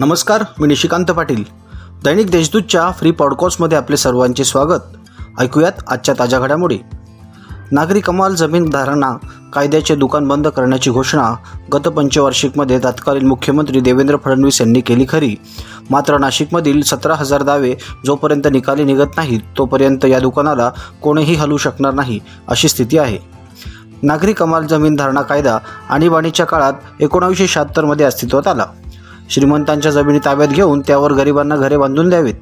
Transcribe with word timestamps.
नमस्कार 0.00 0.44
मी 0.60 0.66
निशिकांत 0.66 1.06
पाटील. 1.06 1.44
दैनिक 2.04 2.30
देशदूतच्या 2.30 2.90
फ्री 2.90 3.10
पॉडकास्टमध्ये 3.10 3.78
आपले 3.78 3.96
सर्वांचे 3.96 4.44
स्वागत. 4.44 4.80
ऐकूयात 5.38 5.72
आजच्या 5.88 6.14
ताज्या 6.18 6.38
घडामोडी. 6.38 6.78
नागरी 7.72 8.00
कमाल 8.00 8.34
जमीन 8.34 8.70
धारणा 8.70 9.12
कायद्याचे 9.52 9.94
दुकान 9.94 10.28
बंद 10.28 10.48
करण्याची 10.48 10.90
घोषणा 10.90 11.34
गत 11.72 11.88
पंचवार्षिकमध्ये 11.88 12.78
तत्कालीन 12.78 13.26
मुख्यमंत्री 13.26 13.80
देवेंद्र 13.80 14.16
फडणवीस 14.24 14.60
यांनी 14.60 14.80
केली 14.80 15.06
खरी. 15.08 15.36
मात्र 15.90 16.18
नाशिकमधील 16.18 16.82
सतरा 16.82 17.14
हजार 17.14 17.42
दावे 17.42 17.74
जोपर्यंत 18.06 18.48
निकाली 18.52 18.84
निघत 18.84 19.16
नाहीत 19.16 19.40
तोपर्यंत 19.58 20.04
या 20.04 20.18
दुकानाला 20.18 20.70
कोणीही 21.02 21.34
हलवू 21.34 21.56
शकणार 21.56 21.94
नाही 21.94 22.20
अशी 22.48 22.68
स्थिती 22.68 22.98
आहे. 22.98 23.18
नागरी 24.02 24.32
कमाल 24.32 24.66
जमीन 24.66 24.94
धारणा 24.94 25.22
कायदा 25.22 25.58
आणीबाणीच्या 25.88 26.46
काळात 26.46 26.72
एकोणावीसशे 27.00 27.46
शहात्तरमध्ये 27.46 28.06
अस्तित्वात 28.06 28.48
आला. 28.48 28.64
श्रीमंतांच्या 29.30 29.92
जमिनी 29.92 30.18
ताब्यात 30.24 30.48
घेऊन 30.48 30.80
त्यावर 30.80 31.12
गरिबांना 31.12 31.56
घरे 31.56 31.76
बांधून 31.76 32.08
द्यावीत. 32.08 32.34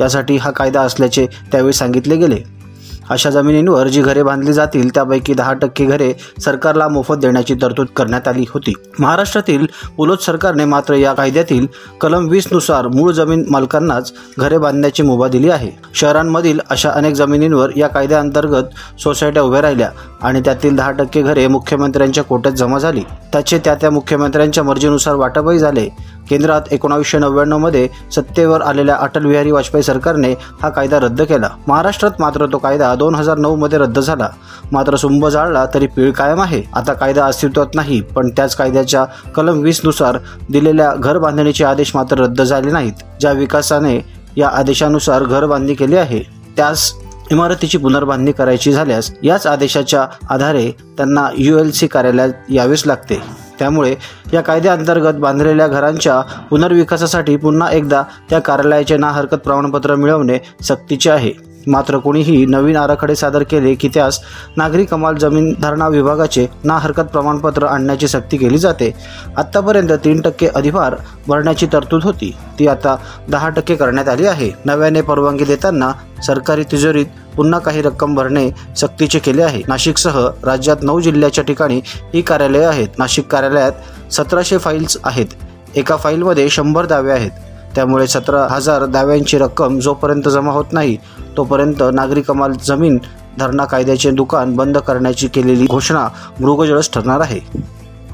यासाठी 0.00 0.36
हा 0.36 0.50
कायदा 0.50 0.80
असल्याचे 0.80 1.26
त्यावेळी 1.26 1.72
सांगितले 1.72 2.16
गेले. 2.16 2.62
अशा 3.10 3.30
जमिनींवर 3.30 3.86
जी 3.86 4.02
घरे 4.02 4.22
बांधली 4.22 4.52
जातील 4.52 4.88
त्यापैकी 4.88 5.34
दहा 5.34 5.52
टक्के 5.52 5.84
घरे 5.84 6.14
सरकारला 6.40 6.88
मोफत 6.88 7.14
देण्याची 7.14 7.54
तरतूद 7.54 7.86
करण्यात 7.96 8.28
आली 8.28 8.44
होती. 8.50 8.72
महाराष्ट्रातील 8.98 9.66
पुलोत 9.96 10.18
सरकारने 10.18 10.64
मात्र 10.64 10.94
या 10.94 11.12
कायद्यातील 11.12 11.66
कलम 12.00 12.28
वीसनुसार 12.28 12.88
मूळ 12.88 13.12
जमीन 13.12 13.44
मालकांनाच 13.50 14.12
घरे 14.38 14.58
बांधण्याची 14.58 15.02
मुभा 15.02 15.28
दिली 15.28 15.50
आहे. 15.50 15.70
शहरांमधील 15.94 16.58
अशा 16.70 16.90
अनेक 16.90 17.14
जमिनींवर 17.14 17.70
या 17.76 17.88
कायद्याअंतर्गत 17.88 19.00
सोसायट्या 19.00 19.42
उभ्या 19.42 19.62
राहिल्या. 19.62 19.90
आणि 20.22 20.40
त्यातील 20.40 20.76
दहा 20.76 20.90
टक्के 20.90 21.22
घरे 21.22 21.46
मुख्यमंत्र्यांच्या 21.46 22.24
कोट्यात 22.24 22.54
जमा 22.54 22.78
झाली. 22.78 23.02
त्याचे 23.32 23.58
त्या 23.58 23.74
त्या 23.74 23.90
मुख्यमंत्र्यांच्या 23.90 24.64
मर्जीनुसार 24.64 25.14
वाटपही 25.14 25.58
झाले. 25.58 25.88
केंद्रात 26.30 26.72
एकोणावीसशे 26.72 27.18
नव्याण्णवमध्ये 27.18 27.88
सत्तेवर 28.12 28.62
आलेल्या 28.62 28.96
अटल 28.96 29.26
बिहारी 29.26 29.50
वाजपेयी 29.50 29.82
सरकारने 29.82 30.32
हा 30.62 30.68
कायदा 30.68 30.98
रद्द 31.00 31.22
केला. 31.22 31.48
महाराष्ट्रात 31.68 32.20
मात्र 32.20 32.46
तो 32.52 32.58
कायदा 32.58 32.94
दोन 32.94 33.14
हजार 33.14 33.38
नऊमध्ये 33.38 33.78
रद्द 33.78 33.98
झाला. 33.98 34.28
मात्र 34.72 34.96
सुंब 34.96 35.26
जाळला 35.26 35.64
तरी 35.74 35.86
पीळ 35.86 36.10
कायम 36.12 36.40
आहे. 36.40 36.62
आता 36.74 36.92
कायदा 36.92 37.26
अस्तित्वात 37.26 37.74
नाही 37.74 38.00
पण 38.14 38.30
त्याच 38.36 38.54
कायद्याच्या 38.56 39.04
कलम 39.34 39.60
वीसनुसार 39.60 40.18
दिलेल्या 40.50 40.92
घर 40.94 41.18
बांधणीचे 41.18 41.64
आदेश 41.64 41.94
मात्र 41.94 42.18
रद्द 42.18 42.42
झाले 42.42 42.70
नाहीत. 42.70 42.92
ज्या 43.20 43.32
विकासाने 43.32 43.98
या 44.36 44.48
आदेशानुसार 44.48 45.24
घर 45.24 45.46
बांधणी 45.46 45.74
केली 45.74 45.96
आहे 45.96 46.22
त्यास 46.56 46.92
इमारतीची 47.32 47.78
पुनर्बांधणी 47.78 48.32
करायची 48.32 48.72
झाल्यास 48.72 49.10
याच 49.22 49.46
आदेशाच्या 49.46 50.06
आधारे 50.30 50.70
त्यांना 50.96 51.28
यू 51.36 51.58
एल 51.58 51.70
सी 51.70 51.86
कार्यालयात 51.86 52.50
यावेच 52.50 52.86
लागते. 52.86 53.20
त्यामुळे 53.58 53.94
या 54.32 54.40
कायद्याअंतर्गत 54.40 55.18
बांधलेल्या 55.20 55.66
घरांच्या 55.66 56.20
पुनर्विकासासाठी 56.50 57.36
पुन्हा 57.36 57.70
एकदा 57.72 58.02
त्या 58.30 58.38
कार्यालयाचे 58.38 58.96
ना 58.96 59.10
हरकत 59.10 59.36
प्रमाणपत्र 59.36 59.94
मिळवणे 59.94 60.38
सक्तीचे 60.62 61.10
आहे. 61.10 61.32
मात्र 61.66 61.98
कोणीही 61.98 62.44
नवीन 62.46 62.76
आराखडे 62.76 63.14
सादर 63.16 63.42
केले 63.42 63.74
की 63.74 63.88
त्यास 63.88 64.18
नागरी 64.56 64.84
कमाल 64.84 65.14
जमीन 65.14 65.54
धारणा 65.60 65.88
विभागाचे 65.88 66.46
ना 66.64 66.78
हरकत 66.78 67.02
प्रमाणपत्र 67.02 67.66
आणण्याची 67.66 68.08
सक्ती 68.08 68.36
केली 68.36 68.58
जाते. 68.58 68.90
आत्तापर्यंत 69.36 69.92
तीन 70.04 70.20
टक्के 70.20 70.46
अधिभार 70.46 70.96
भरण्याची 71.28 71.66
तरतूद 71.72 72.02
होती. 72.02 72.34
ती 72.58 72.66
आता 72.66 72.96
दहा 73.28 73.48
टक्के 73.48 73.74
करण्यात 73.74 74.08
आली 74.08 74.26
आहे. 74.26 74.50
नव्याने 74.64 75.00
परवानगी 75.00 75.44
देताना 75.44 75.92
सरकारी 76.26 76.64
तिजोरीत 76.64 77.06
पुन्हा 77.36 77.60
काही 77.60 77.82
रक्कम 77.82 78.14
भरणे 78.14 78.50
सक्तीचे 78.76 79.18
केले 79.18 79.42
आहे. 79.42 79.62
नाशिकसह 79.68 80.28
राज्यात 80.44 80.76
नऊ 80.82 81.00
जिल्ह्याच्या 81.00 81.44
ठिकाणी 81.44 81.80
ही 82.14 82.22
कार्यालये 82.22 82.64
आहेत. 82.64 82.88
नाशिक 82.98 83.26
कार्यालयात 83.26 84.12
सतराशे 84.12 84.58
फाईल्स 84.58 84.96
आहेत. 85.04 85.26
एका 85.74 85.96
फाईलमध्ये 85.96 86.48
शंभर 86.48 86.86
दावे 86.86 87.12
आहेत. 87.12 87.30
त्यामुळे 87.74 88.06
सतरा 88.06 88.46
हजार 88.50 88.84
दाव्यांची 88.86 89.38
रक्कम 89.38 89.78
जोपर्यंत 89.78 90.28
जमा 90.28 90.52
होत 90.52 90.72
नाही 90.72 90.96
तोपर्यंत 91.36 91.82
नागरी 91.94 92.22
कमाल 92.22 92.52
जमीन 92.64 92.98
धरणा 93.38 93.64
कायद्याचे 93.64 94.10
दुकान 94.10 94.56
बंद 94.56 94.78
करण्याची 94.78 95.28
केलेली 95.28 95.66
घोषणा 95.66 96.08
मृगजळस 96.40 96.90
ठरणार 96.92 97.20
आहे. 97.20 97.40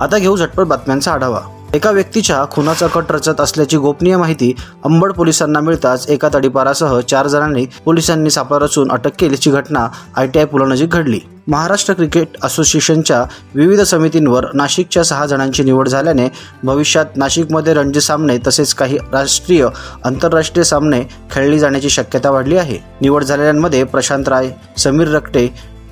आता 0.00 0.19
घेऊ 0.19 0.37
झटपट 0.37 0.65
बातम्यांचा 0.65 1.12
आढावा. 1.12 1.41
एका 1.74 1.90
व्यक्तीच्या 1.90 2.44
खुनाचा 2.50 2.86
कट 2.86 3.10
रचत 3.12 3.40
असल्याची 3.40 3.76
गोपनीय 3.76 4.16
माहिती 4.16 4.52
अंबड 4.84 5.12
पोलिसांना 5.12 5.60
मिळताच 5.60 6.06
एका 6.08 6.28
तडीपारासह 6.34 6.98
चार 7.00 7.26
जणांनी 7.26 7.64
पोलिसांनी 7.84 8.30
सापळा 8.30 8.58
रचून 8.58 8.90
अटक 8.92 9.16
केल्याची 9.18 9.50
घटना 9.50 9.86
आयटीआय 10.16 10.44
पुलानजीक 10.44 10.90
घडली. 10.90 11.20
महाराष्ट्र 11.48 11.94
क्रिकेट 11.94 12.36
असोसिएशनच्या 12.42 13.22
विविध 13.54 13.80
समितींवर 13.80 14.46
नाशिकच्या 14.54 15.04
सहा 15.04 15.26
जणांची 15.26 15.62
निवड 15.62 15.88
झाल्याने 15.88 16.28
भविष्यात 16.64 17.16
नाशिकमध्ये 17.16 17.74
रणजी 17.74 18.00
सामने 18.00 18.38
तसेच 18.46 18.74
काही 18.74 18.98
राष्ट्रीय 19.12 19.66
आंतरराष्ट्रीय 20.04 20.64
सामने 20.64 21.02
खेळली 21.30 21.58
जाण्याची 21.58 21.90
शक्यता 21.90 22.30
वाढली 22.30 22.56
आहे. 22.56 22.78
निवड 23.00 23.24
झालेल्यांमध्ये 23.24 23.84
प्रशांत 23.84 24.28
राय 24.28 24.50
समीर 24.78 25.08
रक्टे 25.08 25.48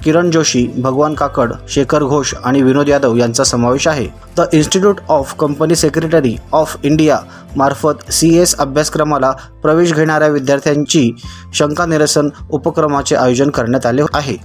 किरण 0.06 0.30
जोशी 0.30 0.66
भगवान 0.76 1.14
काकड 1.14 1.52
शेखर 1.68 2.02
घोष 2.04 2.34
आणि 2.44 2.62
विनोद 2.62 2.88
यादव 2.88 3.16
यांचा 3.16 3.44
समावेश 3.44 3.88
आहे. 3.88 4.06
The 4.36 4.40
institute 4.52 4.96
of 5.08 5.34
company 5.34 5.76
secretary 5.76 6.36
of 6.52 6.76
India 6.82 7.18
मार्फत 7.56 8.12
सी 8.12 8.38
एस 8.38 8.56
अभ्यासक्रमाला 8.56 9.30
प्रवेश 9.62 9.92
घेणाऱ्या 9.92 10.28
विद्यार्थ्यांची 10.28 11.10
शंका 11.54 11.86
निरसन 11.86 12.28
उपक्रमाचे 12.50 13.16
आयोजन 13.16 13.50
करण्यात 13.50 13.86
आले 13.86 14.02
आहे. 14.14 14.36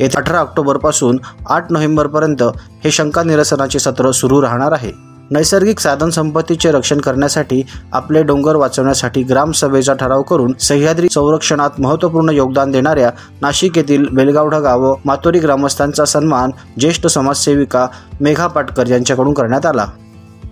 येत्या 0.00 0.20
अठरा 0.20 0.38
ऑक्टोबरपासून 0.38 1.18
आठ 1.46 1.72
नोव्हेंबरपर्यंत 1.72 2.42
हे 2.84 2.90
शंका 2.90 3.22
निरसनाचे 3.22 3.78
सत्र 3.78 4.10
सुरू 4.10 4.42
राहणार 4.42 4.72
आहे. 4.72 5.11
नैसर्गिक 5.30 5.80
साधन 5.80 6.10
संपत्तीचे 6.10 6.70
रक्षण 6.70 7.00
करण्यासाठी 7.00 7.62
आपले 7.92 8.22
डोंगर 8.22 8.56
वाचवण्यासाठी 8.56 9.22
ग्रामसभेचा 9.22 9.94
ठराव 9.94 10.22
करून 10.22 10.52
सह्याद्री 10.60 11.08
संरक्षणात 11.08 11.80
महत्त्वपूर्ण 11.80 12.30
योगदान 12.30 12.70
देणाऱ्या 12.70 13.10
नाशिक 13.40 13.78
येथील 13.78 14.06
बेलगावढा 14.08 14.58
गाव 14.58 14.94
मातोरी 15.04 15.38
ग्रामस्थांचा 15.38 16.04
सन्मान 16.04 16.50
ज्येष्ठ 16.80 17.06
समाजसेविका 17.06 17.86
मेघा 18.20 18.46
पाटकर 18.46 18.88
यांच्याकडून 18.88 19.34
करण्यात 19.34 19.66
आला. 19.66 19.86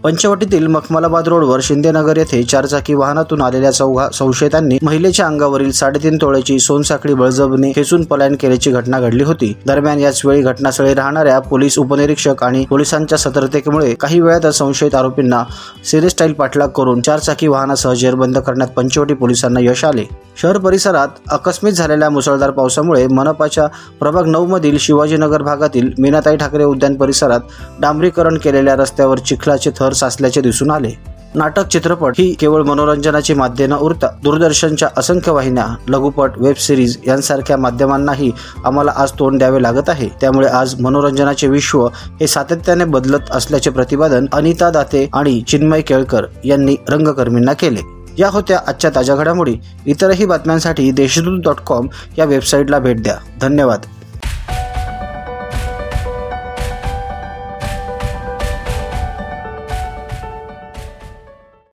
पंचवटीतील 0.05 0.66
मखमलाबाद 0.66 1.27
रोडवर 1.28 1.61
शिंदेनगर 1.62 2.16
येथे 2.16 2.43
चारचाकी 2.43 2.94
वाहनातून 2.94 3.41
आलेल्या 3.43 3.71
चौघा 3.71 4.09
संशयितांनी 4.15 4.78
महिलेच्या 4.83 5.27
अंगावरील 5.27 5.71
साडेतीन 5.71 6.16
तोळ्याची 6.21 6.59
सोनसाखळी 6.59 7.15
बळजबने 7.15 7.72
खेचून 7.77 8.05
पलायन 8.05 8.37
केल्याची 8.41 8.71
घटना 8.71 9.00
घडली 9.00 9.25
होती. 9.25 9.53
दरम्यान 9.66 9.99
याच 9.99 10.21
वेळी 10.25 10.43
घटनास्थळी 10.43 10.94
राहणाऱ्या 10.94 11.38
पोलीस 11.41 11.78
उपनिरीक्षक 11.78 12.44
आणि 12.44 12.65
पोलिसांच्या 12.71 13.19
सतर्कतेमुळे 13.19 13.93
काही 14.00 14.21
वेळातच 14.21 14.56
संशयित 14.59 14.94
आरोपींना 14.94 15.43
सिरेस्टाईल 15.91 16.32
पाठलाग 16.32 16.69
करून 16.69 17.00
चारचाकी 17.00 17.49
वाहनासह 17.49 17.93
जेरबंद 17.94 18.38
करण्यात 18.38 18.69
पंचवटी 18.77 19.15
पोलिसांना 19.15 19.61
यश 19.62 19.84
आले. 19.84 20.05
शहर 20.43 20.59
परिसरात 20.59 21.09
अकस्मित 21.31 21.72
झालेल्या 21.72 22.09
मुसळधार 22.11 22.50
पावसामुळे 22.50 23.06
मनपाच्या 23.06 23.67
प्रभाग 24.00 24.27
नऊ 24.27 24.47
मधील 24.47 24.77
शिवाजीनगर 24.81 25.43
भागातील 25.43 25.91
मीनाताई 25.99 26.37
ठाकरे 26.37 26.65
उद्यान 26.65 26.94
परिसरात 26.97 27.41
डांबरीकरण 27.81 28.38
केलेल्या 28.38 28.77
रस्त्यावर 28.77 29.19
चिखलाचे 29.19 29.71
थर 29.78 29.90
साचल्याचे 29.93 30.41
दिसून 30.41 30.71
आले. 30.71 31.21
नाटक 31.34 31.67
चित्रपट 31.69 32.15
ही 32.19 32.34
केवळ 32.34 32.62
मनोरंजनाची 32.62 33.34
माध्यम 33.34 33.71
न 33.71 33.77
उरता 33.77 34.06
दूरदर्शनच्या 34.23 34.89
असंख्य 34.97 35.33
वाहिन्या 35.33 35.67
लघुपट 35.89 36.31
वेब 36.37 36.55
सिरीज 36.55 36.97
यांसारख्या 37.06 37.56
माध्यमांनाही 37.56 38.33
आम्हाला 38.65 38.93
आज 38.97 39.11
तोंड 39.19 39.39
द्यावे 39.39 39.62
लागत 39.62 39.89
आहे. 39.89 40.09
त्यामुळे 40.21 40.49
आज 40.49 40.81
मनोरंजनाचे 40.81 41.49
विश्व 41.49 41.87
हे 42.21 42.27
सातत्याने 42.27 42.84
बदलत 42.84 43.19
असल्याचे 43.31 43.71
प्रतिपादन 43.71 44.27
अनिता 44.33 44.71
दाते 44.71 45.09
आणि 45.12 45.41
चिन्मय 45.41 45.81
केळकर 45.81 46.25
यांनी 46.45 46.77
रंगकर्मींना 46.89 47.53
केले. 47.53 47.81
या 48.19 48.29
होत्या 48.29 48.61
आजच्या 48.67 48.91
ताज्या 48.95 49.17
घडामोडी. 49.17 49.56
इतरही 49.87 50.27
बातम्यांसाठी 50.27 50.91
देशदूत 50.91 51.41
डॉट 51.41 51.56
कॉम 51.67 51.89
या 52.19 52.25
वेबसाईटला 52.25 52.79
भेट 52.79 53.03
द्या. 53.03 53.17
धन्यवाद. 53.41 53.81